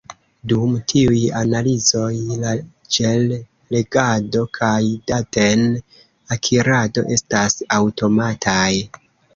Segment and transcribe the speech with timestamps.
[0.51, 2.07] Dum tiuj analizoj,
[2.45, 2.55] la
[2.97, 4.81] ĝel-legado kaj
[5.13, 8.69] daten-akirado estas aŭtomataj.